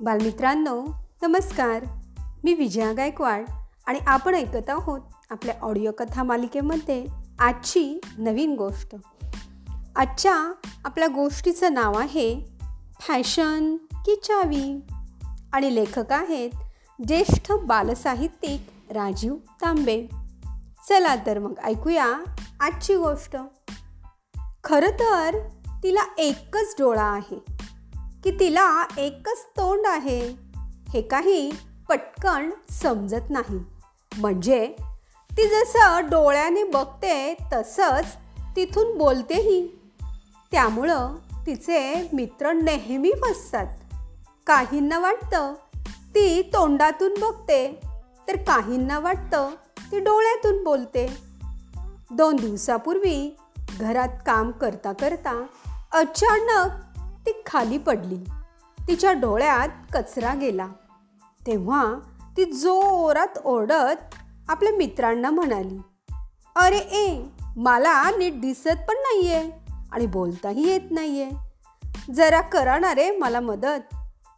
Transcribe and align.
बालमित्रांनो 0.00 0.86
नमस्कार. 1.22 1.84
मी 2.44 2.54
विजया 2.54 2.92
गायकवाड 2.92 3.44
आणि 3.86 3.98
आपण 4.06 4.34
ऐकत 4.34 4.70
आहोत 4.70 5.00
आपल्या 5.30 5.54
ऑडिओ 5.62 5.90
कथा 5.98 6.22
मालिकेमध्ये 6.22 7.06
आजची 7.38 8.00
नवीन 8.18 8.54
गोष्ट. 8.54 8.96
आजच्या 9.96 10.52
आपल्या 10.84 11.08
गोष्टीचं 11.08 11.74
नाव 11.74 11.98
आहे 11.98 12.46
फॅशन 13.00 13.76
की 13.76 14.16
चावी? 14.16 14.80
आणि 15.52 15.74
लेखक 15.74 16.12
आहेत 16.12 16.50
ज्येष्ठ 17.08 17.52
बालसाहित्यिक 17.52 18.92
राजीव 18.92 19.34
तांबे. 19.34 20.06
चला 20.88 21.16
तर 21.26 21.38
मग 21.38 21.58
ऐकूया 21.64 22.16
आजची 22.60 22.96
गोष्ट. 22.96 23.36
खरं 24.64 24.90
तर 24.90 25.48
तिला 25.82 26.02
एकच 26.18 26.74
डोळा 26.78 27.04
आहे. 27.04 27.57
की 28.24 28.30
तिला 28.30 28.86
एकच 28.98 29.46
तोंड 29.56 29.86
आहे. 29.86 30.36
हे 30.88 31.02
काही 31.02 31.50
पटकन 31.88 32.50
समजत 32.70 33.30
नाही. 33.30 33.58
म्हणजे 34.18 34.76
ती 35.30 35.48
जसं 35.48 36.08
डोळ्याने 36.10 36.64
बघते 36.64 37.36
तसंच 37.52 38.04
तिथून 38.56 38.98
बोलतेही. 38.98 39.68
त्यामुळं 40.50 41.14
तिचे 41.46 42.08
मित्र 42.12 42.52
नेहमी 42.52 43.12
फसतात 43.12 43.66
काहींना 44.46 44.98
वाटतं 44.98 45.54
ती 45.86 46.42
तोंडातून 46.42 47.14
बघते 47.20 47.80
तर 48.28 48.36
काहींना 48.36 48.98
वाटतं 48.98 49.50
ती 49.92 50.00
डोळ्यातून 50.00 50.64
बोलते. 50.64 51.16
दोन 52.10 52.36
दिवसापूर्वी 52.36 53.36
घरात 53.80 54.08
काम 54.26 54.50
करता 54.50 54.92
करता 54.92 55.46
अचानक 55.92 56.87
ती 57.28 57.42
खाली 57.46 57.78
पडली. 57.78 58.24
तिच्या 58.88 59.12
डोळ्यात 59.12 59.68
कचरा 59.92 60.34
गेला. 60.34 60.66
तेव्हा 61.46 61.94
ती 62.36 62.44
जोरात 62.44 63.38
ओरडत 63.44 64.14
आपल्या 64.48 64.72
मित्रांना 64.72 65.30
म्हणाली 65.30 65.78
अरे 66.56 66.78
ए 66.78 67.22
मला 67.56 68.10
नीट 68.18 68.40
दिसत 68.40 68.68
पण 68.68 68.94
नाहीये 68.98 69.50
आणि 69.92 70.06
बोलताही 70.06 70.68
येत 70.68 70.80
नाहीये. 70.90 71.30
जरा 72.14 72.40
करा 72.40 72.78
ना 72.78 72.94
रे 72.94 73.10
मला 73.10 73.40
मदत. 73.40 73.94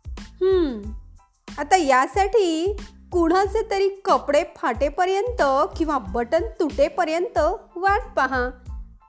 हम्म, 0.09 0.93
आता 1.59 1.77
यासाठी 1.77 2.77
कुणाचे 3.13 3.71
तरी 3.71 3.89
कपडे 3.89 4.45
फाटेपर्यंत 4.57 5.43
किंवा 5.79 5.99
बटन 5.99 6.43
तुटेपर्यंत 6.61 7.39
वाट 7.77 8.01
पहा. 8.17 8.51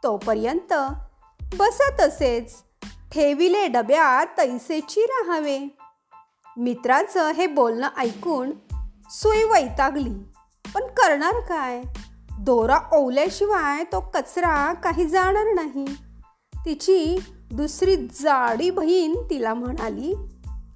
तोपर्यंत 0.03 0.73
बसा 1.55 2.07
तसेच. 2.07 2.53
ठेविले 3.11 3.67
डब्यात 3.67 4.27
तैसेची 4.37 5.01
राहावे. 5.01 5.59
मित्राचं 6.57 7.31
हे 7.31 7.47
बोलणं 7.47 7.87
ऐकून 7.97 8.51
सुई 9.09 9.43
वैतागली. 9.43 10.09
पण 10.75 10.81
करणार 10.81 11.39
काय? 11.39 11.81
दोरा 12.39 12.79
ओवल्याशिवाय 12.91 13.83
तो 13.83 14.11
कचरा 14.13 14.73
काही 14.73 15.07
जाणार 15.07 15.53
नाही. 15.53 15.85
तिची 16.65 17.17
दुसरी 17.51 17.95
जाडी 17.95 18.69
बहीण 18.69 19.15
तिला 19.29 19.53
म्हणाली 19.53 20.13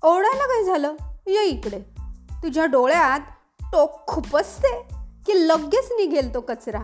ओढायला 0.03 0.47
काय 0.47 0.63
झालं? 0.63 0.95
ये 1.27 1.43
इकडे. 1.43 1.79
तुझ्या 2.43 2.65
डोळ्यात 2.65 3.19
टोक 3.61 4.07
खुपसते 4.07 4.81
की 5.25 5.47
लगेच 5.47 5.91
निघेल 5.91 6.33
तो 6.33 6.41
कचरा. 6.41 6.81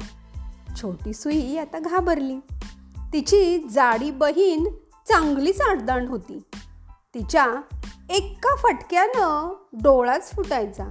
छोटी 0.82 1.14
सुई 1.14 1.58
आता 1.58 1.80
घाबरली. 1.80 2.38
तिची 3.14 3.68
जाडी 3.72 4.12
बहीण 4.12 4.68
चांगलीच 5.08 5.62
आडदांड 5.62 6.10
होती. 6.10 6.44
तिच्या 7.14 7.48
एका 8.10 8.56
फटक्यानं 8.56 9.54
डोळाच 9.74 10.32
फुटायचा 10.32 10.84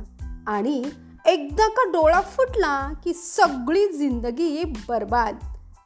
आणि 0.46 0.90
एकदा 1.26 1.68
का 1.68 1.90
डोळा 1.90 2.20
फुटला 2.20 2.92
की 3.04 3.14
सगळी 3.14 3.92
जिंदगी 3.92 4.64
बर्बाद. 4.88 5.38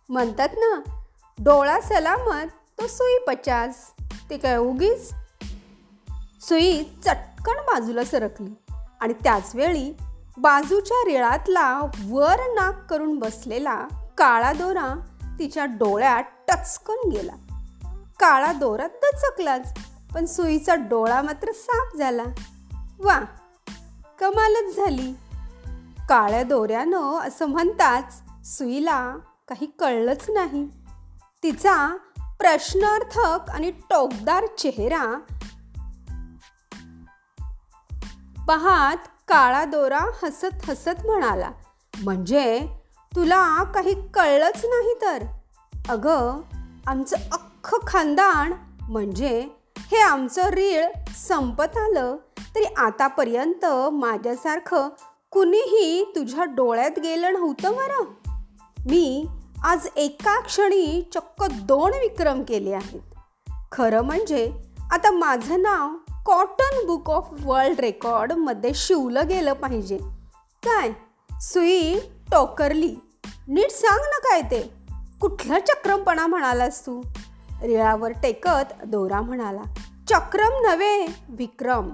म्हणतात 0.09 0.49
ना 0.57 0.81
डोळा 1.39 1.81
सलामत 1.81 2.47
तो 2.81 2.87
सुई 2.87 3.19
पचास. 3.27 3.75
ते 4.31 4.37
काय 4.37 4.57
उगीच? 4.57 5.11
सुई 6.41 6.83
चटकन 6.83 7.53
बाजूला 7.53 8.05
सरकली 8.05 8.55
आणि 9.01 9.13
त्याचवेळी 9.13 9.97
बाजूच्या 10.39 11.05
रेळातला 11.07 11.81
वर 12.09 12.37
नाक 12.41 12.91
करून 12.91 13.19
बसलेला 13.19 13.87
काळा 14.19 14.53
दोरा 14.53 15.07
तिच्या 15.39 15.65
डोळ्यात 15.65 16.23
टचकन 16.49 17.09
गेला. 17.09 17.33
काळा 18.21 18.53
दोरा 18.53 18.87
दचकलाच 18.87 19.75
पण 20.15 20.27
सुईचा 20.27 20.75
डोळा 20.75 21.23
मात्र 21.23 21.53
साफ 21.53 21.97
झाला. 21.97 22.25
वा 22.99 23.21
कमालच 24.21 24.77
झाली. 24.77 25.13
काळ्या 26.09 26.43
दोऱ्यानं 26.43 27.21
असं 27.21 27.47
म्हणताच 27.47 28.23
सुईला 28.45 29.17
काही 29.49 29.67
कळलंच 29.79 30.31
नाही. 30.31 30.69
तिचा 31.43 31.97
प्रश्नार्थक 32.19 33.51
आणि 33.51 33.71
टोकदार 33.71 34.47
चेहरा 34.59 35.19
पाहात 38.49 38.97
काळा 39.29 39.65
दोरा 39.65 40.01
हसत 40.23 40.71
हसत 40.71 41.07
म्हणाला 41.07 41.51
म्हणजे 42.03 42.67
तुला 43.17 43.65
काही 43.65 44.09
कळलंच 44.09 44.65
नाही 44.65 44.95
तर? 45.03 45.23
अगं 45.89 46.41
आमचं 46.87 47.17
अख्खं 47.65 47.79
खानदान 47.87 48.53
म्हणजे 48.81 49.49
हे 49.79 50.01
आमचं 50.01 50.43
रीळ 50.43 50.87
संपत 51.29 51.77
आलं 51.77 52.17
तरी 52.55 52.65
आतापर्यंत 52.77 53.67
माझ्यासारखं 53.93 54.89
कुणीही 55.31 56.13
तुझ्या 56.17 56.45
डोळ्यात 56.45 56.99
गेलं 56.99 57.33
नव्हतं 57.33 57.73
बरं. 57.73 58.05
मी 58.91 59.27
आज 59.65 59.87
एका 59.97 60.41
क्षणी 60.41 61.09
चक्क 61.15 61.45
दोन 61.45 61.91
विक्रम 61.93 62.43
केले 62.43 62.73
आहेत. 62.73 63.01
खरं 63.73 64.01
म्हणजे 64.01 64.53
आता 64.93 65.11
माझं 65.11 65.63
नाव 65.63 66.13
कॉटन 66.27 66.87
बुक 66.87 67.11
ऑफ 67.11 67.29
वर्ल्ड 67.45 67.81
रेकॉर्डमध्ये 67.81 68.71
शिवलं 68.75 69.29
गेलं 69.29 69.53
पाहिजे. 69.53 69.99
काय? 70.63 70.91
सुई 71.41 71.99
टोकरली. 72.33 72.97
नीट 73.49 73.71
सांग 73.71 74.01
ना 74.01 74.19
काय 74.19 74.41
ते. 74.41 74.85
कुठला 75.21 75.59
चक्रमपणा 75.59 76.27
म्हणालास 76.27 76.87
तू? 76.87 77.03
रिळावर 77.63 78.13
टेकत 78.13 78.73
दोरा 78.87 79.21
म्हणाला 79.21 79.63
चक्रम 80.09 80.53
नव्हे 80.67 81.07
विक्रम. 81.29 81.91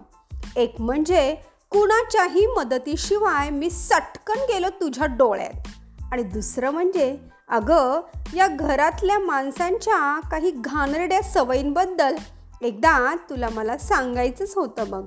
एक 0.56 0.80
म्हणजे 0.80 1.34
कुणाच्याही 1.70 2.46
मदतीशिवाय 2.46 3.50
मी 3.50 3.70
सटकन 3.70 4.38
गेलो 4.52 4.68
तुझ्या 4.68 5.06
डोळ्यात. 5.06 5.68
आणि 6.12 6.22
दुसरं 6.22 6.70
म्हणजे 6.70 7.18
अगं 7.48 8.00
या 8.34 8.46
घरातल्या 8.46 9.18
माणसांच्या 9.18 10.20
काही 10.30 10.50
घाणरड्या 10.50 11.22
सवयींबद्दल 11.22 12.16
एकदा 12.62 13.14
तुला 13.30 13.48
मला 13.54 13.78
सांगायचंच 13.78 14.52
होतं 14.56 14.88
मग. 14.88 15.06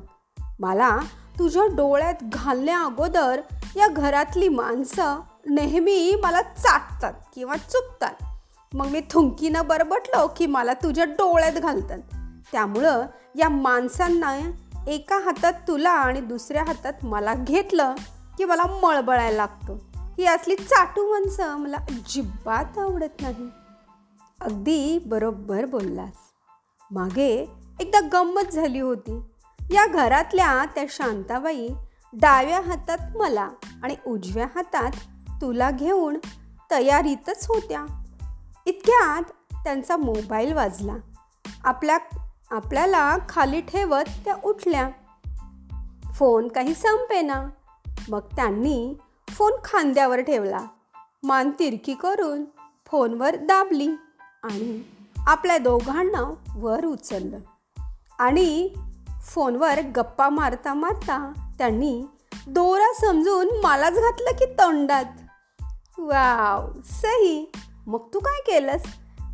मला 0.60 0.98
तुझ्या 1.40 1.66
डोळ्यात 1.66 2.14
घालण्या 2.24 2.80
अगोदर 2.80 3.42
या 3.76 3.88
घरातली 3.88 4.50
माणसं 4.50 5.20
नेहमी 5.46 6.16
मला 6.24 6.42
चाटतात 6.42 7.14
किंवा 7.36 7.56
चुकतात 7.56 8.24
मग 8.74 8.88
मी 8.88 9.02
थुंकीनं 9.10 9.68
बरबटलो 9.68 10.28
की 10.38 10.46
मला 10.46 10.74
तुझ्या 10.74 11.06
डोळ्यात 11.06 11.52
घालतात. 11.52 11.98
त्यामुळं 12.52 13.06
या 13.36 13.50
माणसांना 13.50 14.52
एका 14.88 15.18
हातात 15.18 15.54
तुला 15.68 15.90
आणि 15.90 16.22
दुसऱ्या 16.22 16.64
हातात 16.64 16.94
मला 17.04 17.34
घेतलं 17.34 17.96
की 18.38 18.46
मला 18.46 18.64
मळबळायला 18.66 19.38
लागतं. 19.38 19.78
ही 20.18 20.26
असली 20.26 20.56
चाटू 20.56 21.12
माणसं 21.12 21.56
मला 21.56 21.78
अजिबात 21.78 22.78
आवडत 22.78 23.22
नाही. 23.22 23.50
अगदी 24.42 25.00
बरोबर 25.06 25.66
बोललास. 25.66 26.16
मागे 26.92 27.52
एकदा 27.80 28.00
गंमत 28.00 28.52
झाली 28.52 28.80
होती. 28.80 29.22
या 29.72 29.88
घरातल्या 29.88 30.66
त्या 30.66 30.86
शांताबाई 30.90 31.68
डाव्या 32.14 32.62
हातात 32.62 33.18
मला 33.18 33.50
आणि 33.84 33.96
उजव्या 34.08 34.48
हातात 34.56 34.92
तुला 35.42 35.72
घेऊन 35.72 36.18
तयारीतच 36.72 37.48
होत्या. 37.48 38.03
इतक्यात 38.66 39.24
त्यांचा 39.64 39.98
मोबाईल 39.98 40.54
वाजला. 40.54 40.94
आपल्या 41.64 41.98
आपल्याला 42.52 43.18
खाली 43.30 43.62
ठेवत 43.62 44.10
त्या 44.26 44.36
उठल्या. 44.44 44.90
फोन 46.16 46.48
काही 46.48 46.74
संपेना. 46.74 47.46
मग 48.10 48.20
त्यांनी 48.20 48.98
फोन 49.30 49.52
खांद्यावर 49.64 50.20
ठेवला. 50.20 50.60
मान 51.24 51.52
तिरकी 51.60 51.94
करून 51.94 52.46
फोनवर 52.86 53.36
दाबली 53.36 53.88
आणि 54.44 54.84
आपल्या 55.18 55.58
दोघांना 55.58 56.34
वर 56.56 56.86
उचललं. 56.86 57.40
आणि 58.20 58.70
फोनवर 59.24 59.80
गप्पा 59.96 60.30
मारता 60.30 60.74
मारता 60.74 61.34
त्यांनी 61.58 62.06
दोरा 62.48 62.94
समजून 62.94 63.48
मलाच 63.64 63.94
घातलं 63.94 64.32
की 64.32 64.46
तोंडात. 64.46 65.06
वाव 65.98 66.72
सही. 66.86 67.52
मग 67.88 68.00
तू 68.14 68.20
काय 68.20 68.52
केलंस? 68.52 68.84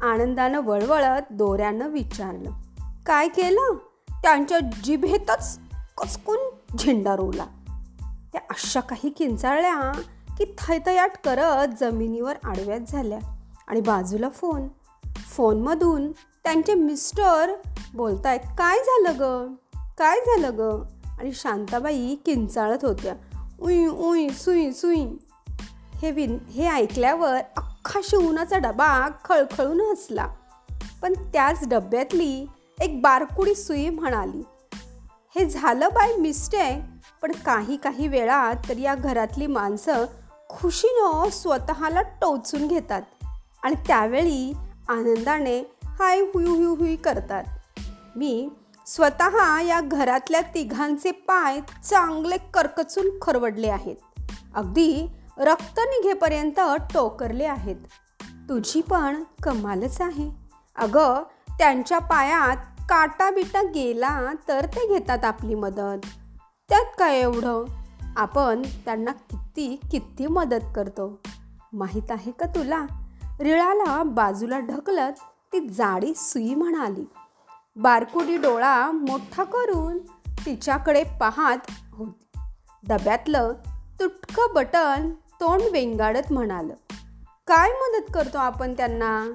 आनंदानं 0.02 0.62
वळवळत 0.62 1.22
दोऱ्यानं 1.32 1.90
विचारलं. 1.90 2.52
काय 3.06 3.28
केलं? 3.28 3.74
त्यांच्या 4.12 4.60
जिभेतच 4.84 5.60
कचकून 5.98 6.38
झेंडा 6.78 7.16
रोवला. 7.16 7.46
त्या 8.34 8.42
अशा 8.50 8.80
काही 8.80 9.10
किंचाळल्या 9.10 9.92
की 10.38 10.56
थैतयाट 10.58 11.12
करत 11.26 11.68
जमिनीवर 11.80 12.36
आडव्यात 12.44 12.80
झाल्या 12.88 13.20
आणि 13.68 13.82
बाजूला 13.82 14.30
फोन. 14.30 14.68
फोनमधून 15.16 16.12
त्यांचे 16.12 16.74
मिस्टर 16.74 17.54
बोलतायत 17.94 18.40
काय 18.40 18.78
झालं 18.78 19.18
ग? 19.20 19.54
काय 19.98 20.20
झालं 20.20 20.58
ग? 20.58 20.84
आणि 21.20 21.32
शांताबाई 21.34 22.16
किंचाळत 22.26 22.86
होत्या. 22.86 23.14
उई 23.62 23.86
उई 23.86 24.30
सुई 24.30 24.72
सुई. 24.72 25.06
हे 25.96 26.12
विन 26.12 26.38
हे 26.52 26.70
ऐकल्यावर 26.70 27.42
अख्खा 27.90 28.02
शिवणाचा 28.04 28.58
डबा 28.58 29.10
खळखळून 29.26 29.82
हसला. 29.82 30.28
पण 31.02 31.14
त्याच 31.14 31.68
डब्यातली 31.68 32.46
एक 32.82 33.02
बारकुडी 33.02 33.56
सुई 33.56 33.90
म्हणाली 33.90 34.44
हे 35.36 35.50
झालं 35.50 35.90
बाय 35.94 36.16
मिस्टेक 36.16 36.84
पण 37.22 37.32
काही 37.32 37.78
काही 37.78 38.08
वेळा 38.08 38.54
तर 38.54 38.78
या 38.78 38.96
घरातली 38.96 39.48
माणसं 39.48 40.06
खुशीनं 40.50 41.30
स्वतःला 41.30 42.02
टोचून 42.02 42.68
घेतात 42.68 43.02
आणि 43.64 43.76
त्यावेळी 43.88 44.54
आनंदाने 44.90 45.60
हाय 45.84 46.20
हुयू 46.20 46.56
हुयू 46.56 46.76
हुई 46.76 46.96
करतात. 46.96 47.44
मी 48.16 48.50
स्वतः 48.86 49.62
या 49.62 49.82
घरातल्या 49.82 50.42
तिघांचे 50.42 51.12
पाय 51.12 51.60
चांगले 51.84 52.38
करकचून 52.54 53.06
खरवडले 53.22 53.70
आहेत. 53.70 53.96
अगदी 54.56 55.08
रक्त 55.40 55.80
निघेपर्यंत 55.80 56.60
टोकरले 56.94 57.46
आहेत. 57.46 57.76
तुझी 58.22 58.82
पण 58.82 59.24
कमालच 59.44 60.02
आहे. 60.02 60.32
अगं 60.76 61.24
त्यांच्या 61.50 62.00
पायात 62.00 62.58
काटा 62.90 63.32
बिटा 63.32 63.62
गेला 63.64 64.22
तर 64.48 64.66
ते 64.66 64.88
घेतात 64.88 65.26
आपली 65.26 65.56
मदत. 65.56 66.06
त्यात 66.70 66.86
काय 67.00 67.20
एवढं? 67.20 67.66
आपण 68.18 68.62
त्यांना 68.62 69.12
किती 69.12 69.80
किती 69.92 70.28
मदत 70.28 70.66
करतो? 70.76 71.20
माहीत 71.74 72.12
आहे 72.12 72.32
का 72.32 72.46
तुला? 72.46 72.86
रिळाला 73.40 74.04
बाजूला 74.04 74.60
ढकलत 74.60 75.12
ती 75.54 75.60
जाडी 75.60 76.14
सुई 76.16 76.56
म्हणाली. 76.56 77.10
बारकुडी 77.76 78.38
डोळा 78.38 78.92
मोठा 78.92 79.44
करून 79.44 79.98
तिच्याकडे 80.46 81.04
पाहत 81.04 81.58
होती. 81.92 82.40
डब्यातलं 82.88 83.54
तुटकं 84.00 84.54
बटन 84.54 85.12
तोंड 85.40 85.62
वेंगाडत 85.72 86.32
म्हणाल. 86.32 86.70
काय 87.48 87.70
मदत 87.70 88.12
करतो 88.14 88.38
आपण 88.38 88.74
त्यांना? 88.74 89.32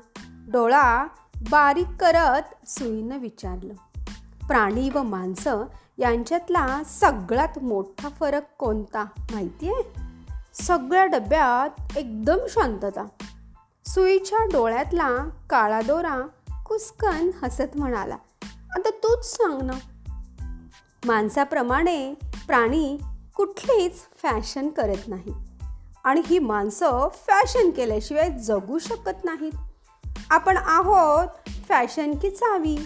डोळा 0.52 1.06
बारीक 1.50 1.86
करत 2.00 2.68
सुईनं 2.68 3.18
विचारलं. 3.18 3.74
प्राणी 4.46 4.90
व 4.94 5.02
माणसं 5.02 5.64
यांच्यातला 5.98 6.82
सगळ्यात 6.86 7.58
मोठा 7.62 8.08
फरक 8.08 8.42
कोणता 8.58 9.04
माहिती 9.32 9.72
आहे 9.72 10.00
सगळ्या 10.54 11.06
डब्यात 11.06 11.96
एकदम 11.96 12.38
शांतता. 12.48 13.06
सुईच्या 13.86 14.44
डोळ्यातला 14.44 15.16
काळा 15.50 15.80
दोरा 15.80 16.26
कुस्कन 16.66 17.30
हसत 17.42 17.76
म्हणाला 17.76 18.16
आता 18.74 18.90
तूच 18.90 19.36
सांग 19.36 19.62
ना. 19.62 19.72
माणसाप्रमाणे 21.04 22.14
प्राणी 22.46 22.98
कुठलीच 23.34 23.94
फॅशन 24.22 24.68
करत 24.68 25.08
नाही 25.08 25.43
आणि 26.04 26.22
ही 26.26 26.38
माणसं 26.38 27.08
फॅशन 27.14 27.70
केल्याशिवाय 27.70 28.30
जगू 28.30 28.78
शकत 28.78 29.24
नाहीत. 29.24 29.52
आपण 30.30 30.56
आहोत 30.56 31.28
फॅशन 31.68 32.14
की 32.14 32.30
चावी. 32.30 32.76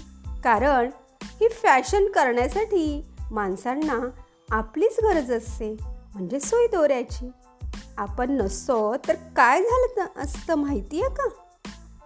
कारण 0.44 0.90
ही 1.22 1.48
फॅशन 1.48 2.06
करण्यासाठी 2.06 3.04
माणसांना 3.30 4.08
आपलीच 4.50 4.96
गरज 5.02 5.32
असते 5.32 5.76
म्हणजे 6.14 6.40
सोय 6.40 6.66
दोऱ्याची. 6.66 7.30
आपण 7.98 8.30
नसतो 8.30 8.96
तर 9.08 9.14
काय 9.36 9.62
झालं 9.62 10.20
असतं 10.22 10.54
माहिती 10.54 11.02
आहे 11.02 11.14
का? 11.14 11.28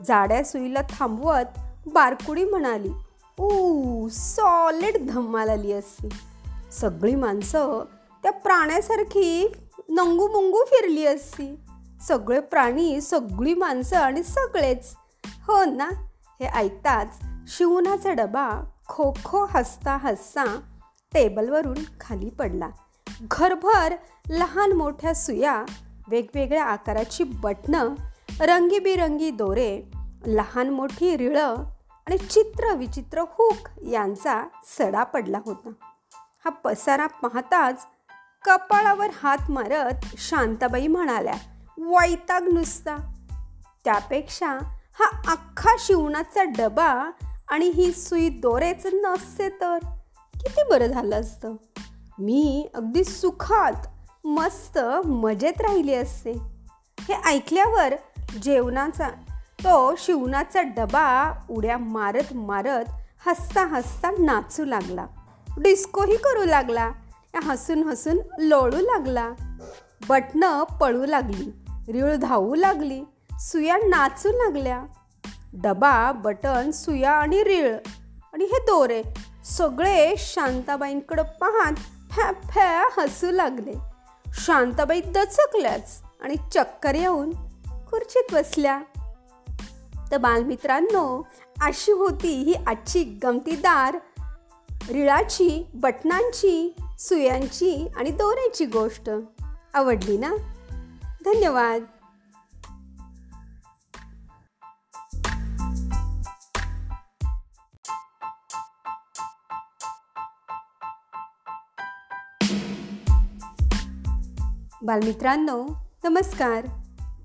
जाड्या 0.07 0.45
सुईला 0.45 0.83
थांबवत 0.83 1.59
बारकुडी 1.87 2.45
म्हणाली 2.45 2.91
ऊ 3.39 4.09
सॉलिड 4.09 5.07
धम्माल 5.09 5.49
आली 5.49 5.73
असती. 5.73 6.09
सगळी 6.73 7.15
माणसं 7.15 7.85
त्या 8.23 8.33
प्राण्यासारखी 8.33 9.53
नंगू 9.95 10.29
मुंगू 10.29 10.65
फिरली 10.67 11.07
असती. 11.07 11.61
सगळे 12.09 12.41
प्राणी 12.41 13.01
सगळी 13.01 13.55
माणसं 13.55 13.97
आणि 13.97 14.23
सगळेच. 14.23 14.95
हो 15.27 15.65
ना? 15.65 15.91
हे 16.41 16.47
ऐकताच 16.47 17.21
शिवनाचा 17.49 18.13
डबा 18.13 18.51
खो 18.89 19.13
खो 19.25 19.47
हसता 19.51 19.97
हसता 19.97 20.61
टेबलवरून 21.15 21.79
खाली 22.01 22.31
पडला. 22.31 22.69
घरभर 23.31 23.95
लहान 24.31 24.73
मोठ्या 24.73 25.15
सुया 25.15 25.65
वेगवेगळ्या 26.09 26.65
आकाराची 26.65 27.25
बटणं 27.25 27.95
रंगीबिरंगी 28.41 29.31
दोरे 29.31 29.83
लहान 30.27 30.71
मोठी 30.71 31.17
रिळं 31.17 31.55
आणि 32.07 32.19
चित्र 32.19 32.75
विचित्र 32.75 33.21
हुक 33.21 33.69
यांचा 33.83 34.49
सडा 34.79 35.05
पडला 35.05 35.39
होता. 35.47 35.71
हा 36.45 36.51
पसारा 36.51 37.07
पाहताच 37.07 37.87
कपाळावर 38.45 39.07
हात 39.23 39.51
मारत 39.51 39.95
शांताबाई 40.19 40.87
म्हणाल्या 40.87 41.35
वैताग 41.79 42.49
नुसता. 42.53 42.97
त्यापेक्षा 43.85 44.49
हा 45.01 45.33
अख्खा 45.33 45.71
शिवणाचा 45.79 46.43
डबा 46.43 47.11
आणि 47.49 47.69
ही 47.69 47.93
सुई 47.93 48.29
दोरेच 48.29 48.87
नसते 48.87 49.49
तर 49.49 49.79
किती 50.35 50.63
बरं 50.71 50.87
झालं 50.87 51.21
असतं. 51.21 51.55
मी 52.19 52.71
अगदी 52.75 53.05
सुखात 53.05 53.73
मस्त 54.25 54.79
मजेत 55.05 55.61
राहिली 55.61 55.95
असते. 55.95 56.33
हे 57.01 57.15
ऐकल्यावर 57.15 57.95
जेवणाचा 58.43 59.09
तो 59.65 59.95
शिवणाचा 59.99 60.63
डबा 60.63 61.41
उड्या 61.51 61.79
मारत 61.79 62.35
मारत 62.35 62.85
हसता 63.27 63.67
हसता 63.67 64.11
नाचू 64.11 64.65
लागला. 64.65 65.07
डिस्कोही 65.59 66.17
करू 66.17 66.45
लागला. 66.45 66.91
हसून 67.39 67.83
हसून 67.83 68.19
लोळू 68.39 68.81
लागला. 68.81 69.31
बटणं 70.09 70.65
पळू 70.65 71.07
लागली 71.07 71.53
रिळ 71.93 72.17
धावू 72.17 72.55
लागली 72.55 73.03
सुया 73.41 73.77
नाचू 73.77 74.29
लागल्या. 74.29 74.83
डबा 75.53 76.13
बटन 76.13 76.71
सुया 76.71 77.11
आणि 77.11 77.45
रिळ 77.45 77.77
आणि 78.33 78.45
हे 78.45 78.59
दोरे 78.59 79.03
सगळे 79.45 80.15
शांताबाईंकडं 80.19 81.23
पाहत 81.23 81.75
फॅ 82.11 82.33
फॅ 82.33 82.85
हसू 82.99 83.31
लागले. 83.31 83.73
शांताबाई 84.27 85.01
दचकल्याच 85.01 86.03
आणि 86.23 86.35
चक्कर 86.55 86.95
येऊन 86.95 87.31
खुर्चीत 87.67 88.35
बसल्या. 88.35 88.81
तर 90.11 90.17
बालमित्रांनो 90.17 91.29
अशी 91.61 91.93
होती 91.93 92.43
ही 92.43 92.55
आजची 92.67 93.05
गमतीदार 93.05 93.97
रिळाची 94.89 95.71
बटनांची 95.75 96.75
सुयांची 97.09 97.89
आणि 97.97 98.11
दोऱ्याची 98.11 98.65
गोष्ट. 98.65 99.11
आवडली 99.75 100.19
ना? 100.19 100.35
धन्यवाद. 101.25 101.83
बालमित्रांनो 114.83 115.69
नमस्कार. 116.05 116.67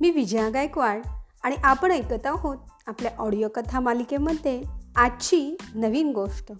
मी 0.02 0.12
विजया 0.12 0.50
गायकवाड 0.50 1.02
आणि 1.44 1.56
आपण 1.56 1.92
ऐकत 1.92 2.26
आहोत 2.26 2.58
आपल्या 2.88 3.12
ऑडिओ 3.18 3.48
कथा 3.56 3.80
मालिकेमध्ये 3.80 4.64
आजची 4.96 5.58
नवीन 5.76 6.12
गोष्ट. 6.12 6.52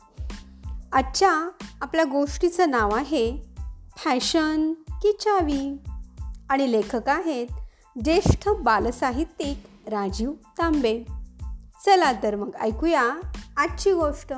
आजच्या 0.94 1.50
आपल्या 1.82 2.06
गोष्टीचं 2.06 2.70
नाव 2.70 2.96
आहे 2.96 3.42
फॅशन 3.98 4.74
की 4.74 5.12
चावी. 5.12 5.78
आणि 6.50 6.72
लेखक 6.72 7.10
आहेत 7.10 7.48
ज्येष्ठ 8.04 8.50
बालसाहित्यिक 8.50 9.90
राजीव 9.90 10.32
तांबे. 10.32 11.04
चला 11.86 12.12
तर 12.24 12.36
मग 12.36 12.56
ऐकूया 12.60 13.14
आजची 13.58 13.92
गोष्ट. 13.92 14.34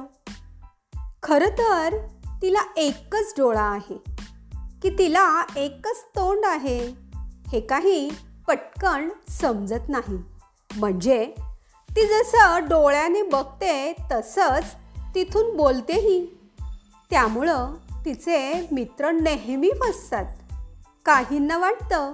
खरं 1.24 1.50
तर 1.50 2.08
तिला 2.42 2.60
एकच 2.78 3.34
डोळा 3.38 3.62
आहे 3.62 3.98
की 4.82 4.90
तिला 4.90 5.46
एकच 5.56 6.04
तोंड 6.16 6.46
आहे 6.46 6.94
हे 7.48 7.60
काही 7.60 8.10
पटकन 8.48 9.10
समजत 9.30 9.90
नाही. 9.90 10.18
म्हणजे 10.78 11.36
ती 11.90 12.08
जसं 12.08 12.64
डोळ्याने 12.64 13.22
बघते 13.22 13.96
तसंच 14.12 14.76
तिथून 15.16 15.58
बोलतेही. 15.58 16.39
त्यामुळं 17.10 17.74
तिचे 18.06 18.68
मित्र 18.72 19.12
नेहमी 19.12 19.72
फसतात 19.82 20.26
काहींना 21.06 21.58
वाटतं 21.58 22.12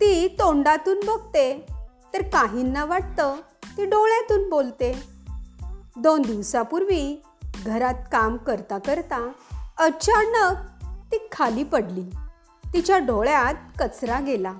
ती 0.00 0.28
तोंडातून 0.28 1.00
बघते 1.06 1.66
तर 2.14 2.22
काहींना 2.22 2.84
वाटतं 2.84 3.36
ती 3.76 3.84
डोळ्यातून 3.84 4.48
बोलते. 4.50 4.92
दोन 5.96 6.22
दिवसापूर्वी 6.22 7.22
घरात 7.64 7.94
काम 8.12 8.36
करता 8.36 8.78
करता 8.78 9.32
अचानक 9.78 10.56
ती 11.12 11.28
खाली 11.32 11.64
पडली. 11.64 12.10
तिच्या 12.64 12.98
डोळ्यात 12.98 13.54
कचरा 13.78 14.20
गेला. 14.20 14.52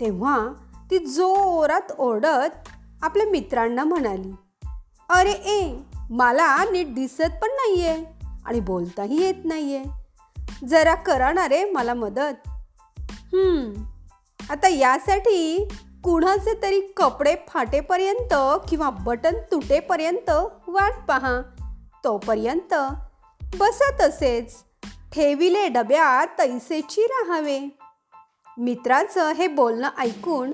तेव्हा 0.00 0.48
ती 0.90 0.98
जोरात 0.98 1.92
ओरडत 1.98 2.68
आपल्या 3.02 3.26
मित्रांना 3.26 3.84
म्हणाली 3.84 4.32
अरे 5.10 5.32
ए 5.32 5.76
मला 6.10 6.64
नीट 6.72 6.94
दिसत 6.94 7.32
पण 7.42 7.48
नाही 7.50 7.86
आहे 7.86 8.13
आणि 8.46 8.60
बोलताही 8.60 9.22
येत 9.22 9.34
नाहीये. 9.44 9.84
जरा 10.68 10.94
करा 10.94 11.32
ना 11.32 11.48
रे 11.48 11.64
मला 11.64 11.94
मदत. 11.94 12.48
हम्म, 13.10 13.84
आता 14.50 14.68
यासाठी 14.68 15.68
कुणाचे 16.04 16.62
तरी 16.62 16.80
कपडे 16.80 17.34
फाटेपर्यंत 17.48 18.60
किंवा 18.68 18.90
बटन 18.90 19.34
तुटेपर्यंत 19.52 20.30
वाट 20.68 20.92
पहा. 21.08 21.40
तोपर्यंत 22.04 22.74
बसा 23.56 23.90
तसेच. 24.00 24.54
ठेविले 25.12 25.68
डब्यात 25.68 26.26
तैसेची 26.38 27.02
राहावे. 27.02 27.60
मित्राचं 28.58 29.32
हे 29.32 29.46
बोलणं 29.46 29.88
ऐकून 29.98 30.52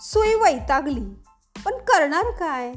सोय 0.00 0.34
वैतागली. 0.34 1.04
पण 1.64 1.72
करणार 1.72 2.30
काय? 2.30 2.72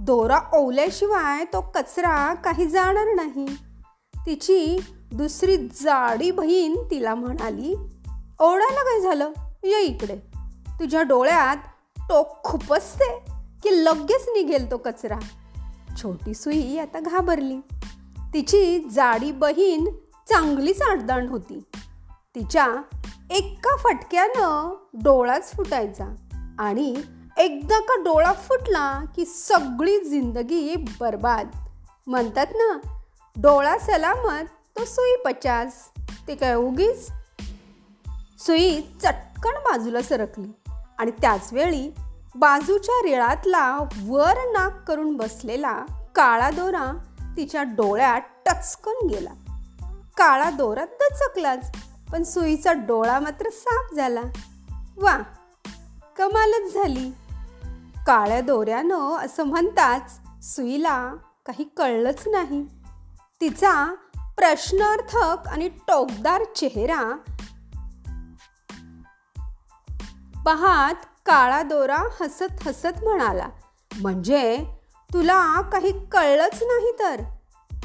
दोरा 0.00 0.40
ओवल्याशिवाय 0.52 1.44
तो 1.44 1.60
कचरा 1.60 2.34
काही 2.34 2.66
जाणार 2.66 3.14
नाही. 3.14 3.46
तिची 4.26 4.80
दुसरी 5.12 5.56
जाडी 5.56 6.30
बहीण 6.30 6.76
तिला 6.90 7.14
म्हणाली 7.14 7.74
ओढायला 8.40 8.82
काय 8.82 9.00
झालं? 9.00 9.30
ये 9.64 9.80
इकडे. 9.80 10.16
तुझ्या 10.68 11.02
डोळ्यात 11.02 11.56
टोक 11.96 12.44
खुपसते 12.44 13.18
की 13.62 13.84
लगेच 13.84 14.28
निघेल 14.28 14.70
तो 14.70 14.76
कचरा. 14.76 15.18
छोटी 16.02 16.34
सुई 16.34 16.78
आता 16.78 17.00
घाबरली. 17.00 17.56
तिची 18.34 18.78
जाडी 18.78 19.32
बहीण 19.32 19.84
चांगलीच 20.28 20.82
आडदांड 20.82 21.30
होती. 21.30 21.62
तिच्या 22.34 22.66
एका 23.30 23.76
फटक्यानं 23.76 24.74
डोळाच 24.94 25.52
फुटायचा 25.52 26.06
आणि 26.58 26.96
एकदा 27.38 27.80
का 27.80 28.02
डोळा 28.02 28.32
फुटला 28.32 29.04
की 29.16 29.24
सगळी 29.24 30.00
जिंदगी 30.00 30.74
बर्बाद. 31.00 31.48
म्हणतात 32.06 32.46
ना 32.54 32.93
डोळा 33.36 33.78
सलामत 33.78 34.44
तो 34.78 34.84
सुई 34.84 35.16
पचास 35.24 35.88
ते 36.28 36.34
काय 36.34 36.54
उगीच? 36.54 37.08
सुई 38.38 38.80
चटकन 38.80 39.50
बाजूला 39.50 40.02
सरकली 40.02 40.72
आणि 40.98 41.10
त्याचवेळी 41.10 41.94
बाजूच्या 42.34 42.94
रिळातला 43.04 43.78
वर 44.06 44.34
नाक 44.36 44.88
करून 44.88 45.16
बसलेला 45.16 45.84
काळा 46.16 46.50
दोरा 46.50 46.98
तिच्या 47.36 47.62
डोळ्यात 47.62 48.20
टचकन 48.46 49.06
गेला. 49.06 49.30
काळा 50.16 50.50
दोरा 50.50 50.84
दचकलाच 50.84 51.72
पण 52.12 52.22
सुईचा 52.22 52.72
डोळा 52.72 53.20
मात्र 53.20 53.48
साफ 53.52 53.94
झाला. 53.94 54.22
वा 54.96 55.18
कमालच 56.18 56.74
झाली. 56.74 57.10
काळ्या 58.06 58.40
दोऱ्यानं 58.40 59.16
असं 59.16 59.44
म्हणताच 59.44 60.18
सुईला 60.42 61.14
काही 61.46 61.64
कळलंच 61.76 62.22
नाही. 62.26 62.83
तिचा 63.40 63.94
प्रश्नार्थक 64.36 65.48
आणि 65.48 65.68
टोकदार 65.68 66.44
चेहरा 66.56 67.02
पाहात 70.44 70.94
काळा 71.26 71.62
दोरा 71.62 72.02
हसत 72.20 72.66
हसत 72.66 73.02
म्हणाला 73.02 73.48
म्हणजे 74.00 74.64
तुला 75.10 75.60
काही 75.60 75.92
कळलंच 76.06 76.62
नाही 76.62 76.92
तर? 76.98 77.20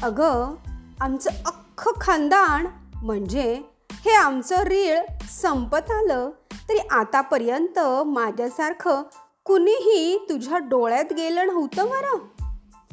अगं 0.02 0.54
आमचं 1.00 1.30
अख्खं 1.46 1.90
खानदान 2.00 2.66
म्हणजे 2.94 3.62
हे 3.92 4.14
आमचं 4.14 4.62
रीळ 4.62 4.98
संपत 5.30 5.90
आलं 5.90 6.30
तरी 6.68 6.78
आतापर्यंत 6.90 7.78
माझ्यासारखं 8.06 9.02
कुणीही 9.44 10.26
तुझ्या 10.28 10.58
डोळ्यात 10.58 11.12
गेलं 11.12 11.46
नव्हतं 11.46 11.88
बरं. 11.88 12.18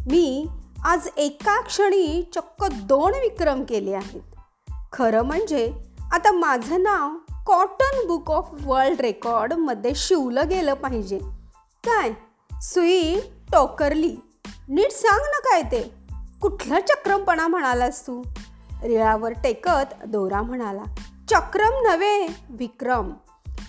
मी 0.10 0.48
आज 0.86 1.08
एका 1.18 1.62
क्षणी 1.62 2.30
चक्क 2.36 2.64
दोन 2.64 3.14
विक्रम 3.14 3.64
केले 3.64 3.94
आहेत. 3.94 4.22
खरं 4.94 5.22
म्हणजे 5.22 5.74
आता 6.12 6.32
माझं 6.32 6.84
नाव 6.84 7.34
कॉटन 7.46 8.08
बुक 8.08 8.32
ऑफ 8.32 8.50
वर्ल्ड 8.64 9.02
रेकॉर्डमध्ये 9.02 9.92
शिवलं 9.96 10.50
गेलं 10.50 10.74
पाहिजे. 10.74 11.20
काय? 11.84 12.12
सुई 12.62 13.20
टोकरली. 13.52 14.16
नीट 14.70 14.92
सांग 14.92 15.20
ना 15.20 15.40
काय 15.40 15.62
ते? 15.62 15.94
कुठला 16.42 16.80
चक्रमपणा 16.80 17.48
म्हणालास 17.48 18.08
तू? 18.08 18.24
रिळावर 18.84 19.32
टेकत 19.32 20.06
दोरा 20.08 20.42
म्हणाला 20.42 20.84
चक्रम 21.30 21.88
नव्हे 21.88 22.28
विक्रम. 22.50 23.12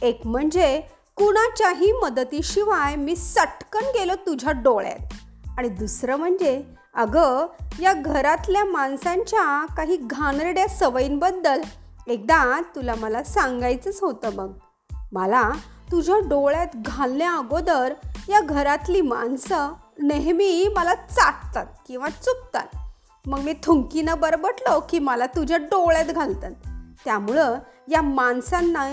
एक 0.03 0.21
म्हणजे 0.25 0.83
कुणाच्याही 1.17 1.93
मदतीशिवाय 1.93 2.97
मी 2.97 3.17
सटकन 3.17 3.85
गेलो 3.85 4.15
तुझ्या 4.15 4.53
डोळ्यात. 4.53 5.15
आणि 5.59 5.69
दुसरं 5.69 6.17
म्हणजे 6.17 6.78
अगं 6.99 7.47
या 7.81 7.93
घरातल्या 7.93 8.65
माणसांच्या 8.65 9.67
काही 9.77 9.97
घाणरड्या 9.97 10.69
सवयींबद्दल 10.69 11.63
एकदा 12.07 12.61
तुला 12.61 12.95
मला 12.95 13.23
सांगायचंच 13.23 13.99
होतं 14.01 14.35
मग 14.35 14.53
मला 15.13 15.51
तुझ्या 15.93 16.19
डोळ्यात 16.19 16.67
घालण्या 16.75 17.33
अगोदर 17.33 17.95
या 18.29 18.41
घरातली 18.41 19.01
माणसं 19.01 19.73
नेहमी 20.03 20.73
मला 20.77 20.95
चाटतात 20.95 21.67
किंवा 21.89 22.09
चुकतात. 22.09 22.77
मग 23.27 23.39
मी 23.39 23.55
थुंकीनं 23.63 24.21
बरबटलो 24.21 24.81
की 24.81 24.99
मला 24.99 25.27
तुझ्या 25.27 25.57
डोळ्यात 25.57 26.05
घालतात. 26.05 26.51
त्यामुळं 27.05 27.55
या 27.89 28.03
माणसांना 28.03 28.91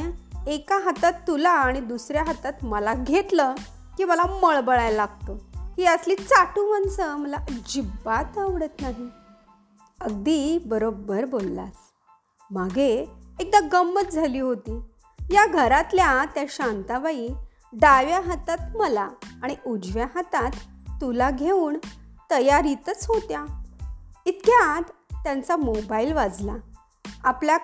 एका 0.48 0.78
हातात 0.78 1.14
तुला 1.28 1.50
आणि 1.50 1.80
दुसऱ्या 1.80 2.24
हातात 2.24 2.54
मला 2.62 2.94
घेतलं 2.94 3.54
की 3.98 4.04
मला 4.04 4.24
मळबळायला 4.26 4.96
लागतं. 4.96 5.38
ही 5.78 5.86
असली 5.86 6.16
चाटू 6.16 6.72
माणसं 6.72 7.16
मला 7.16 7.38
अजिबात 7.38 8.38
आवडत 8.38 8.82
नाही. 8.82 9.10
अगदी 10.02 10.60
बरोबर 10.66 11.26
बोललास. 11.26 11.76
मागे 12.52 13.12
एकदा 13.40 13.60
गंमत 13.60 14.12
झाली 14.12 14.40
होती. 14.40 14.82
या 15.32 15.46
घरातल्या 15.46 16.26
त्या 16.26 16.44
शांताबाई 16.50 17.28
डाव्या 17.74 18.22
हातात 18.22 18.76
मला 18.76 19.10
आणि 19.44 19.56
उजव्या 19.68 20.08
हातात 20.16 20.52
तुला 21.02 21.32
घेऊन 21.32 21.78
तयारीतच 22.32 23.06
होत्या. 23.08 23.46
इतक्यात 24.26 24.84
त्यांचा 25.24 25.56
मोबाईल 25.56 26.14
वाजला. 26.14 26.56
आपल्या 27.24 27.58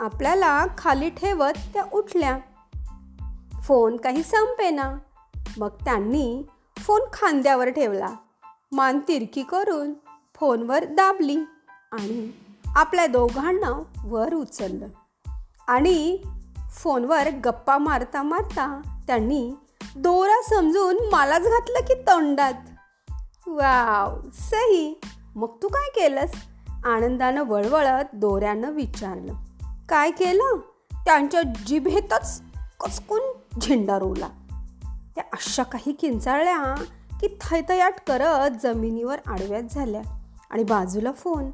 आपल्याला 0.00 0.66
खाली 0.78 1.10
ठेवत 1.10 1.52
त्या 1.52 1.84
उठल्या. 1.92 2.38
फोन 3.62 3.96
काही 3.96 4.22
संपेना. 4.22 4.94
मग 5.58 5.68
त्यांनी 5.68 6.46
फोन 6.86 7.00
खांद्यावर 7.12 7.68
ठेवला. 7.68 8.08
मान 8.72 8.98
तिरकी 9.08 9.42
करून 9.42 9.92
फोनवर 10.34 10.84
दाबली 10.84 11.36
आणि 11.92 12.32
आपल्या 12.66 13.06
दोघांना 13.06 13.82
वर 14.04 14.34
उचललं. 14.34 14.86
आणि 15.68 16.18
फोनवर 16.70 17.28
गप्पा 17.44 17.78
मारता 17.78 18.22
मारता 18.22 18.80
त्यांनी 19.06 19.54
दोरा 19.96 20.42
समजून 20.42 20.96
मलाच 20.96 21.42
घातलं 21.42 21.80
की 21.80 21.94
तोंडात. 21.94 22.52
वाव 23.46 24.20
सही. 24.34 25.00
मग 25.34 25.48
तू 25.62 25.68
काय 25.68 25.88
केलंस? 25.88 26.32
आनंदानं 26.84 27.44
वळवळत 27.44 28.04
दोऱ्यानं 28.12 28.70
विचारलं. 28.70 29.34
काय 29.88 30.10
केलं? 30.10 30.56
त्यांच्या 30.92 31.42
जिभेतच 31.66 32.42
कचकून 32.80 33.20
झेंडा 33.60 33.98
रोवला. 33.98 34.28
त्या 35.14 35.24
अशा 35.32 35.62
काही 35.62 35.92
किंचाळल्या 35.92 36.74
की 37.20 37.28
थैतयाट 37.40 37.94
करत 38.06 38.50
जमिनीवर 38.62 39.18
आडव्यात 39.26 39.62
झाल्या 39.62 40.02
आणि 40.50 40.64
बाजूला 40.64 41.12
फोन. 41.12 41.50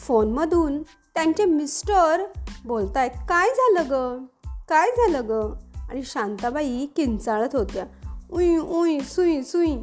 फोनमधून 0.00 0.82
त्यांचे 0.82 1.44
मिस्टर 1.44 2.24
बोलतायत 2.64 3.10
काय 3.28 3.48
झालं 3.48 3.84
ग? 3.90 4.24
काय 4.68 4.90
झालं 4.90 5.28
ग? 5.28 5.54
आणि 5.90 6.02
शांताबाई 6.02 6.86
किंचाळत 6.86 7.48
होत्या. 7.52 7.84
उई 8.32 8.56
उई 8.56 9.00
सुई 9.00 9.42
सुई. 9.42 9.76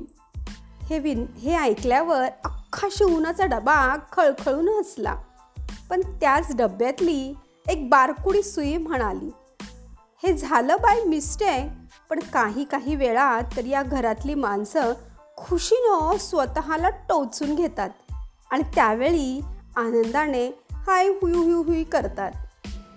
हे 0.83 0.99
विन 0.99 1.25
हे 1.39 1.57
ऐकल्यावर 1.57 2.29
अख्खा 2.45 2.88
शिवणाचा 2.91 3.45
डबा 3.45 3.95
खळखळून 4.11 4.69
हसला. 4.69 5.15
पण 5.89 6.01
त्याच 6.01 6.55
डब्यातली 6.55 7.33
एक 7.67 7.89
बारकुडी 7.89 8.43
सुई 8.43 8.77
म्हणाली 8.77 9.31
हे 10.23 10.38
झालं 10.38 10.75
बाय 10.75 11.03
मिस्टेक? 11.03 11.78
पण 12.10 12.20
काही 12.20 12.63
काही 12.63 12.96
वेळा 12.96 13.42
तर 13.42 13.66
या 13.66 13.84
घरातली 13.84 14.34
माणसं 14.34 14.94
खुशीनं 15.38 16.18
स्वतःला 16.18 16.89
टोचून 16.89 17.56
घेतात 17.56 17.89
आणि 18.51 18.63
त्यावेळी 18.75 19.42
आनंदाने 19.75 20.48
हाय 20.72 21.08
हुई 21.08 21.34
हुई 21.34 21.63
हुई 21.63 21.84
करतात. 21.84 22.32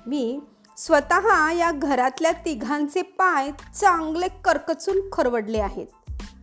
मी 0.06 0.40
स्वतः 0.76 1.50
या 1.50 1.70
घरातल्या 1.72 2.32
तिघांचे 2.32 3.02
पाय 3.02 3.50
चांगले 3.74 4.28
करकचून 4.44 4.96
खरवडले 5.12 5.58
आहेत. 5.58 5.86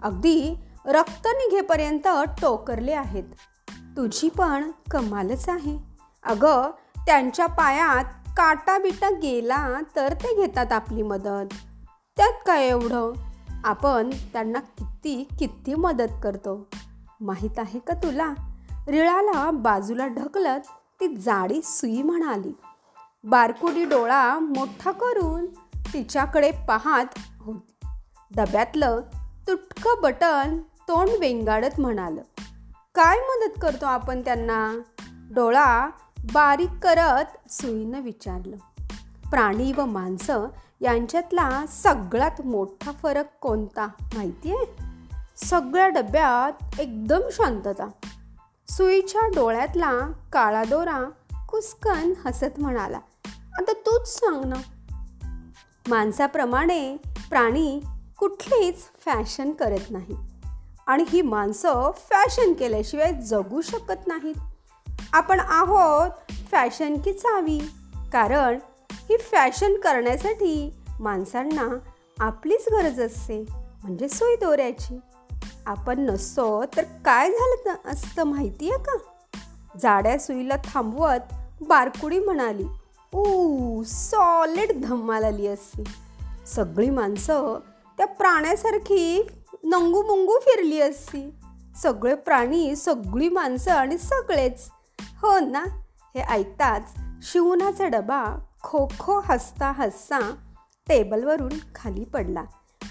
अगदी 0.03 0.55
रक्त 0.85 1.27
निघेपर्यंत 1.27 2.07
टोकरले 2.41 2.91
आहेत. 2.91 3.23
तुझी 3.97 4.29
पण 4.29 4.71
कमालच 4.91 5.49
आहे. 5.49 5.77
अगं 6.23 6.71
त्यांच्या 7.05 7.45
पायात 7.45 8.05
काटा 8.37 8.77
बिटा 8.77 9.09
गेला 9.09 9.81
तर 9.95 10.13
ते 10.13 10.35
घेतात 10.35 10.71
आपली 10.71 11.01
मदत. 11.01 11.53
त्यात 12.19 12.43
काय 12.45 12.67
एवढं? 12.67 13.13
आपण 13.63 14.09
त्यांना 14.09 14.59
किती 14.59 15.27
किती 15.39 15.75
मदत 15.75 16.13
करतो? 16.23 16.67
माहीत 17.21 17.59
आहे 17.59 17.79
का 17.79 17.93
तुला? 17.93 18.33
रिळाला 18.87 19.51
बाजूला 19.51 20.07
ढकलत 20.07 20.59
ती 20.99 21.15
जाडी 21.15 21.61
सुई 21.63 22.01
म्हणाली. 22.01 22.57
बारकुडी 23.23 23.85
डोळा 23.85 24.39
मोठा 24.39 24.91
करून 24.91 25.45
तिच्याकडे 25.93 26.51
पाहत 26.51 27.05
होती. 27.39 27.87
डब्यातलं 28.35 28.99
तुटकं 29.47 30.01
बटन 30.01 30.57
तोंड 30.59 31.09
वेंगाडत 31.19 31.79
म्हणालं. 31.79 32.21
काय 32.95 33.17
मदत 33.17 33.59
करतो 33.61 33.85
आपण 33.85 34.21
त्यांना? 34.21 34.79
डोळा 35.33 35.89
बारीक 36.33 36.69
करत 36.83 37.51
सुईनं 37.51 38.01
विचारलं. 38.01 38.55
प्राणी 39.29 39.73
व 39.73 39.85
माणसं 39.85 40.47
यांच्यातला 40.81 41.65
सगळ्यात 41.67 42.41
मोठा 42.45 42.91
फरक 42.91 43.25
कोणता 43.41 43.87
माहिती 44.13 44.51
आहे 44.51 44.65
सगळ्या 45.37 45.87
डब्यात 45.87 46.79
एकदम 46.79 47.19
शांतता. 47.31 47.89
सुईच्या 48.69 49.27
डोळ्यातला 49.27 49.91
काळा 50.33 50.63
दोरा 50.63 51.09
कुस्कन 51.49 52.13
हसत 52.25 52.59
म्हणाला 52.59 52.99
आता 53.57 53.73
तूच 53.73 54.19
सांग 54.19 54.45
ना. 54.45 54.55
माणसाप्रमाणे 55.87 56.97
प्राणी 57.29 57.79
कुठलीच 58.17 58.75
फॅशन 59.05 59.51
करत 59.51 59.91
नाही 59.91 60.15
आणि 60.87 61.03
ही 61.09 61.21
माणसं 61.21 61.91
फॅशन 61.91 62.53
केल्याशिवाय 62.53 63.13
जगू 63.13 63.61
शकत 63.61 64.07
नाहीत. 64.07 64.35
आपण 65.13 65.39
आहोत 65.39 66.09
फॅशन 66.51 66.97
की 66.97 67.13
चावी 67.13 67.59
कारण 68.13 68.59
ही 69.09 69.17
फॅशन 69.17 69.75
करण्यासाठी 69.75 70.73
माणसांना 70.99 71.77
आपलीच 72.19 72.65
गरज 72.71 73.01
असते 73.01 73.45
म्हणजे 73.83 74.09
सोय 74.09 74.35
दोऱ्याची. 74.35 74.99
आपण 75.65 75.99
नसतो 75.99 76.63
तर 76.65 76.81
काय 76.81 77.31
झालं 77.31 77.73
असतं 77.85 78.23
माहिती 78.23 78.71
आहे 78.71 78.83
का? 78.83 78.97
जाड्या 79.81 80.19
सुईला 80.19 80.55
थांबवत 80.55 81.33
बारकुडी 81.61 82.19
म्हणाली 82.19 82.65
ऊ 83.13 83.83
सॉलिड 83.83 84.71
धम्माल 84.83 85.23
आली 85.23 85.47
असती. 85.47 85.83
सगळी 86.47 86.89
माणसं 86.89 87.59
त्या 87.97 88.07
प्राण्यासारखी 88.07 89.27
नंगूमुंगू 89.63 90.39
फिरली 90.41 90.81
असती. 90.81 91.33
सगळे 91.83 92.15
प्राणी 92.15 92.75
सगळी 92.75 93.29
माणसं 93.29 93.71
आणि 93.71 93.97
सगळेच. 93.97 94.69
हो 95.01 95.39
ना? 95.39 95.65
हे 96.15 96.21
ऐकताच 96.21 96.95
शिवणाचा 97.21 97.87
डबा 97.87 98.25
खो 98.63 98.87
खो 98.99 99.19
हसता 99.19 99.71
हसता 99.71 100.35
टेबलवरून 100.87 101.53
खाली 101.75 102.03
पडला. 102.03 102.43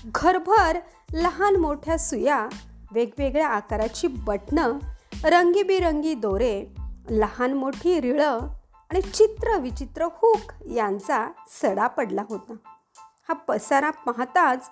घरभर 0.05 0.79
लहान 1.13 1.57
मोठ्या 1.57 1.99
सुया 1.99 2.49
वेगवेगळ्या 2.93 3.49
आकाराची 3.49 4.07
बटणं 4.07 4.79
रंगीबिरंगी 5.25 6.15
दोरे 6.15 6.67
लहान 7.11 7.53
मोठी 7.53 8.01
रिळं 8.01 8.39
आणि 8.91 9.01
चित्र 9.01 9.59
विचित्र 9.59 10.05
हुक 10.05 10.53
यांचा 10.71 11.33
सडा 11.63 11.87
पडला 11.87 12.23
होता. 12.29 12.53
हा 13.29 13.33
पसारा 13.33 13.91
पाहताच 13.91 14.71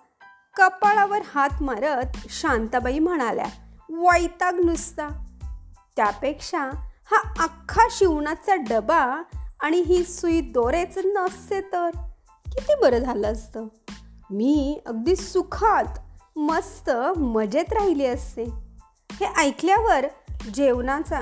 कपाळावर 0.56 1.18
हात 1.34 1.62
मारत 1.62 2.06
शांताबाई 2.28 2.98
म्हणाल्या 2.98 3.46
वैताग 3.90 4.54
नुसता. 4.54 5.08
त्यापेक्षा 5.96 6.60
हा 7.10 7.42
अख्खा 7.42 7.82
शिवणाचा 7.90 8.54
डबा 8.54 9.22
आणि 9.60 9.76
ही 9.76 10.04
सुई 10.04 10.40
दोरेच 10.40 10.98
नसते 10.98 11.60
तर? 11.60 11.90
किती 12.46 12.74
बरं 12.80 12.98
झालं 12.98 13.32
असतं? 13.32 13.66
मी 14.30 14.80
अगदी 14.86 15.16
सुखात 15.16 15.84
मस्त 16.36 16.90
मजेत 17.16 17.72
राहिली 17.72 18.06
असते. 18.06 18.44
हे 19.12 19.26
ऐकल्यावर 19.26 20.06
जेवणाचा 20.54 21.20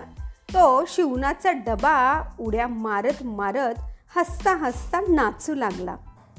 तो 0.55 0.85
शिवणाचा 0.89 1.51
डबा 1.53 2.23
उड्या 2.41 2.67
मारत 2.67 3.23
मारत 3.23 3.75
हसता 4.17 4.57
हसता 4.57 5.01
नाचू 5.01 5.55
लागला. 5.55 5.97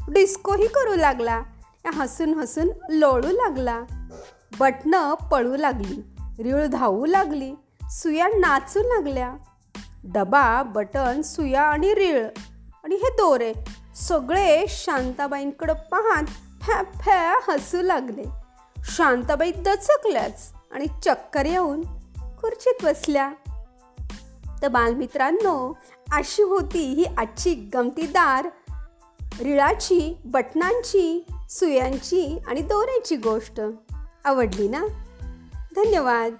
डिस्कोही 0.09 0.67
करू 0.67 0.95
लागला. 0.95 1.41
हसून 1.93 2.33
हसून 2.33 2.69
लोळू 2.89 3.27
लागला. 3.27 3.81
बटणं 4.59 5.13
पळू 5.13 5.55
लागली. 5.55 6.15
रिळ 6.43 6.65
धावू 6.65 7.05
लागली. 7.05 7.53
सुया 7.89 8.27
नाचू 8.27 8.79
लागल्या. 8.79 9.33
डबा 10.05 10.63
बटन 10.63 11.21
सुया 11.21 11.61
आणि 11.61 11.93
रीळ. 11.93 12.27
आणि 12.83 12.95
हे 12.95 13.09
दोरे 13.09 13.53
सगळे 13.95 14.65
शांताबाईंकडं 14.69 15.73
पाहत 15.73 16.23
फॅ 16.61 16.83
फॅ 16.83 17.35
हसू 17.47 17.81
लागले. 17.81 18.23
शांताबाई 18.77 19.51
दचकल्याच 19.51 20.53
आणि 20.71 20.85
चक्कर 21.05 21.45
येऊन 21.45 21.81
खुर्चीत 22.37 22.85
बसल्या. 22.85 23.31
तर 24.61 24.67
बालमित्रांनो 24.67 25.77
अशी 26.11 26.41
होती 26.41 26.93
ही 26.93 27.05
आजची 27.17 27.53
गमतीदार 27.53 28.49
रिळाची 29.39 30.17
बटनांची 30.25 31.25
सुयांची 31.49 32.39
आणि 32.47 32.61
दोऱ्याची 32.61 33.15
गोष्ट. 33.15 33.61
आवडली 34.25 34.67
ना? 34.67 34.85
धन्यवाद. 35.75 36.33